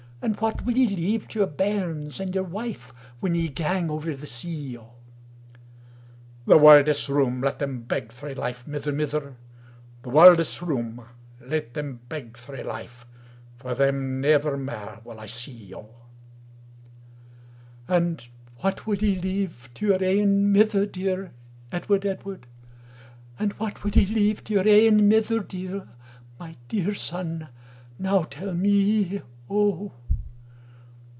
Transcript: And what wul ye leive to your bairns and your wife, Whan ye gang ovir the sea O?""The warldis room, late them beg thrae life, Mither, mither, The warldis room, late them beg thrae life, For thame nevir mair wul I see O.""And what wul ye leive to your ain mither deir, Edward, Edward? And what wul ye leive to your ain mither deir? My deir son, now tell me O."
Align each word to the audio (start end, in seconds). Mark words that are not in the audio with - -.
And 0.23 0.39
what 0.39 0.63
wul 0.63 0.75
ye 0.77 0.85
leive 0.85 1.27
to 1.29 1.39
your 1.39 1.47
bairns 1.47 2.19
and 2.19 2.35
your 2.35 2.43
wife, 2.43 2.93
Whan 3.21 3.33
ye 3.33 3.49
gang 3.49 3.87
ovir 3.89 4.13
the 4.15 4.27
sea 4.27 4.77
O?""The 4.77 6.59
warldis 6.59 7.09
room, 7.09 7.41
late 7.41 7.57
them 7.57 7.81
beg 7.81 8.11
thrae 8.13 8.35
life, 8.35 8.67
Mither, 8.67 8.91
mither, 8.93 9.35
The 10.03 10.09
warldis 10.11 10.61
room, 10.61 11.03
late 11.39 11.73
them 11.73 12.01
beg 12.07 12.37
thrae 12.37 12.61
life, 12.61 13.07
For 13.57 13.73
thame 13.73 14.21
nevir 14.21 14.57
mair 14.57 14.99
wul 15.03 15.19
I 15.19 15.25
see 15.25 15.73
O.""And 17.89 18.27
what 18.57 18.85
wul 18.85 18.97
ye 18.97 19.15
leive 19.19 19.71
to 19.73 19.87
your 19.87 20.03
ain 20.03 20.51
mither 20.51 20.85
deir, 20.85 21.31
Edward, 21.71 22.05
Edward? 22.05 22.45
And 23.39 23.53
what 23.53 23.83
wul 23.83 23.89
ye 23.93 24.05
leive 24.05 24.43
to 24.43 24.53
your 24.53 24.67
ain 24.67 25.07
mither 25.09 25.39
deir? 25.39 25.87
My 26.39 26.57
deir 26.67 26.93
son, 26.93 27.47
now 27.97 28.21
tell 28.21 28.53
me 28.53 29.23
O." 29.49 29.93